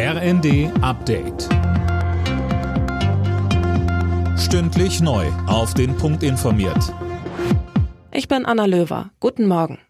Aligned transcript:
RND 0.00 0.70
Update. 0.80 1.48
Stündlich 4.38 5.00
neu. 5.00 5.26
Auf 5.48 5.74
den 5.74 5.96
Punkt 5.96 6.22
informiert. 6.22 6.94
Ich 8.12 8.28
bin 8.28 8.46
Anna 8.46 8.66
Löwer. 8.66 9.10
Guten 9.18 9.48
Morgen. 9.48 9.80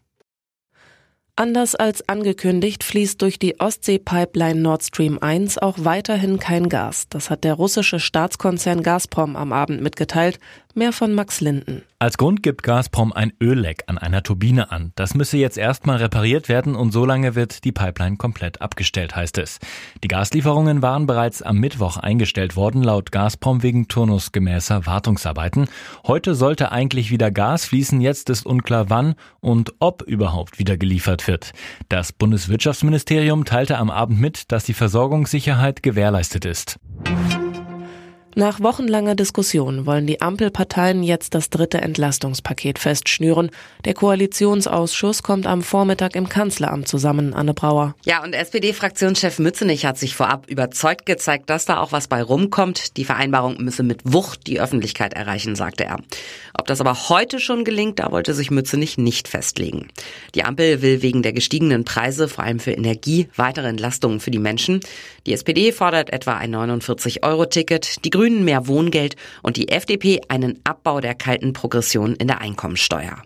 Anders 1.35 1.75
als 1.75 2.09
angekündigt 2.09 2.83
fließt 2.83 3.21
durch 3.21 3.37
die 3.37 3.59
Ostsee-Pipeline 3.59 4.59
Nord 4.59 4.83
Stream 4.83 5.19
1 5.21 5.59
auch 5.59 5.75
weiterhin 5.77 6.39
kein 6.39 6.69
Gas. 6.69 7.05
Das 7.09 7.29
hat 7.29 7.43
der 7.43 7.53
russische 7.53 7.99
Staatskonzern 7.99 8.81
Gazprom 8.81 9.35
am 9.35 9.53
Abend 9.53 9.79
mitgeteilt. 9.79 10.39
Mehr 10.79 10.93
von 10.93 11.13
Max 11.13 11.41
Linden. 11.41 11.83
Als 11.99 12.17
Grund 12.17 12.41
gibt 12.41 12.63
Gazprom 12.63 13.11
ein 13.11 13.33
Ölleck 13.43 13.83
an 13.87 13.97
einer 13.97 14.23
Turbine 14.23 14.71
an. 14.71 14.93
Das 14.95 15.13
müsse 15.13 15.35
jetzt 15.35 15.57
erstmal 15.57 15.97
repariert 15.97 16.47
werden 16.47 16.73
und 16.73 16.93
solange 16.93 17.35
wird 17.35 17.65
die 17.65 17.73
Pipeline 17.73 18.15
komplett 18.15 18.61
abgestellt, 18.61 19.13
heißt 19.13 19.39
es. 19.39 19.59
Die 20.01 20.07
Gaslieferungen 20.07 20.81
waren 20.81 21.05
bereits 21.05 21.41
am 21.41 21.57
Mittwoch 21.57 21.97
eingestellt 21.97 22.55
worden, 22.55 22.81
laut 22.81 23.11
Gazprom 23.11 23.61
wegen 23.61 23.89
turnusgemäßer 23.89 24.85
Wartungsarbeiten. 24.85 25.67
Heute 26.07 26.33
sollte 26.33 26.71
eigentlich 26.71 27.11
wieder 27.11 27.29
Gas 27.29 27.65
fließen, 27.65 27.99
jetzt 27.99 28.29
ist 28.29 28.45
unklar 28.45 28.89
wann 28.89 29.15
und 29.41 29.73
ob 29.79 30.03
überhaupt 30.03 30.59
wieder 30.59 30.77
geliefert 30.77 31.27
wird. 31.27 31.51
Das 31.89 32.13
Bundeswirtschaftsministerium 32.13 33.43
teilte 33.43 33.77
am 33.77 33.89
Abend 33.89 34.21
mit, 34.21 34.53
dass 34.53 34.63
die 34.63 34.73
Versorgungssicherheit 34.73 35.83
gewährleistet 35.83 36.45
ist. 36.45 36.79
Nach 38.39 38.61
wochenlanger 38.61 39.15
Diskussion 39.15 39.85
wollen 39.85 40.07
die 40.07 40.21
Ampelparteien 40.21 41.03
jetzt 41.03 41.35
das 41.35 41.49
dritte 41.49 41.81
Entlastungspaket 41.81 42.79
festschnüren. 42.79 43.51
Der 43.83 43.93
Koalitionsausschuss 43.93 45.23
kommt 45.23 45.45
am 45.45 45.61
Vormittag 45.61 46.15
im 46.15 46.29
Kanzleramt 46.29 46.87
zusammen, 46.87 47.33
Anne 47.33 47.53
Brauer. 47.53 47.95
Ja, 48.05 48.23
und 48.23 48.31
SPD-Fraktionschef 48.31 49.39
Mützenich 49.39 49.85
hat 49.85 49.97
sich 49.97 50.15
vorab 50.15 50.49
überzeugt 50.49 51.05
gezeigt, 51.05 51.49
dass 51.49 51.65
da 51.65 51.81
auch 51.81 51.91
was 51.91 52.07
bei 52.07 52.23
rumkommt. 52.23 52.95
Die 52.95 53.03
Vereinbarung 53.03 53.61
müsse 53.61 53.83
mit 53.83 54.03
Wucht 54.05 54.47
die 54.47 54.61
Öffentlichkeit 54.61 55.15
erreichen, 55.15 55.57
sagte 55.57 55.83
er. 55.83 55.97
Ob 56.57 56.65
das 56.65 56.79
aber 56.79 57.09
heute 57.09 57.41
schon 57.41 57.65
gelingt, 57.65 57.99
da 57.99 58.09
wollte 58.13 58.33
sich 58.33 58.51
Mützenich 58.51 58.97
nicht 58.97 59.27
festlegen. 59.27 59.89
Die 60.33 60.45
Ampel 60.45 60.81
will 60.81 61.01
wegen 61.01 61.23
der 61.23 61.33
gestiegenen 61.33 61.83
Preise, 61.83 62.29
vor 62.29 62.45
allem 62.45 62.61
für 62.61 62.71
Energie, 62.71 63.27
weitere 63.35 63.67
Entlastungen 63.67 64.21
für 64.21 64.31
die 64.31 64.39
Menschen. 64.39 64.79
Die 65.27 65.33
SPD 65.33 65.73
fordert 65.73 66.13
etwa 66.13 66.37
ein 66.37 66.55
49-Euro-Ticket. 66.55 68.05
Die 68.05 68.09
Grünen 68.09 68.28
mehr 68.29 68.67
Wohngeld 68.67 69.15
und 69.43 69.57
die 69.57 69.69
FDP 69.69 70.21
einen 70.27 70.59
Abbau 70.63 70.99
der 71.01 71.15
kalten 71.15 71.53
Progression 71.53 72.15
in 72.15 72.27
der 72.27 72.41
Einkommensteuer. 72.41 73.21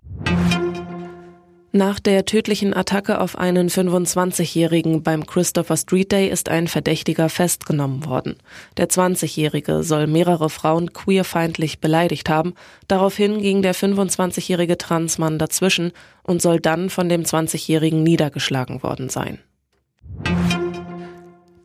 Nach 1.76 1.98
der 1.98 2.24
tödlichen 2.24 2.72
Attacke 2.72 3.20
auf 3.20 3.36
einen 3.36 3.68
25-Jährigen 3.68 5.02
beim 5.02 5.26
Christopher 5.26 5.76
Street 5.76 6.12
Day 6.12 6.28
ist 6.28 6.48
ein 6.48 6.68
Verdächtiger 6.68 7.28
festgenommen 7.28 8.04
worden. 8.04 8.36
Der 8.76 8.88
20-Jährige 8.88 9.82
soll 9.82 10.06
mehrere 10.06 10.50
Frauen 10.50 10.92
queerfeindlich 10.92 11.80
beleidigt 11.80 12.28
haben. 12.28 12.54
Daraufhin 12.86 13.42
ging 13.42 13.62
der 13.62 13.74
25-jährige 13.74 14.78
Transmann 14.78 15.36
dazwischen 15.36 15.90
und 16.22 16.40
soll 16.40 16.60
dann 16.60 16.90
von 16.90 17.08
dem 17.08 17.24
20-Jährigen 17.24 18.04
niedergeschlagen 18.04 18.84
worden 18.84 19.08
sein. 19.08 19.40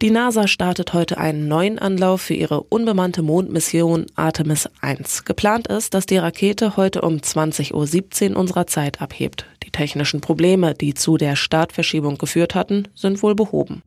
Die 0.01 0.11
NASA 0.11 0.47
startet 0.47 0.93
heute 0.93 1.17
einen 1.17 1.49
neuen 1.49 1.77
Anlauf 1.77 2.21
für 2.21 2.33
ihre 2.33 2.61
unbemannte 2.63 3.21
Mondmission 3.21 4.05
Artemis 4.15 4.69
1. 4.79 5.25
Geplant 5.25 5.67
ist, 5.67 5.93
dass 5.93 6.05
die 6.05 6.15
Rakete 6.15 6.77
heute 6.77 7.01
um 7.01 7.17
20.17 7.17 8.31
Uhr 8.31 8.37
unserer 8.37 8.65
Zeit 8.65 9.01
abhebt. 9.01 9.45
Die 9.63 9.71
technischen 9.71 10.21
Probleme, 10.21 10.73
die 10.73 10.93
zu 10.93 11.17
der 11.17 11.35
Startverschiebung 11.35 12.17
geführt 12.17 12.55
hatten, 12.55 12.87
sind 12.95 13.21
wohl 13.21 13.35
behoben. 13.35 13.83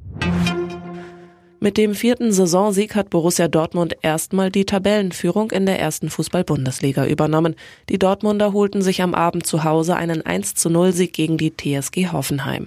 Mit 1.61 1.79
dem 1.79 1.95
vierten 1.95 2.31
Saisonsieg 2.31 2.95
hat 2.95 3.09
Borussia 3.09 3.49
Dortmund 3.49 3.97
erstmal 4.03 4.51
die 4.51 4.67
Tabellenführung 4.67 5.51
in 5.51 5.65
der 5.65 5.81
ersten 5.81 6.11
Fußball-Bundesliga 6.11 7.07
übernommen. 7.07 7.55
Die 7.89 7.99
Dortmunder 7.99 8.53
holten 8.53 8.83
sich 8.83 9.01
am 9.01 9.15
Abend 9.15 9.47
zu 9.47 9.65
Hause 9.65 9.97
einen 9.97 10.21
1 10.21 10.57
zu 10.57 10.69
0 10.69 10.93
Sieg 10.93 11.15
gegen 11.15 11.39
die 11.39 11.55
TSG 11.57 12.09
Hoffenheim. 12.13 12.67